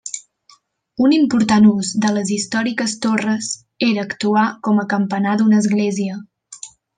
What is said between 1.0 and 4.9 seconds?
Un important ús de les històriques torres era actuar com a